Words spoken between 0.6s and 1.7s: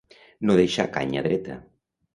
deixar canya dreta.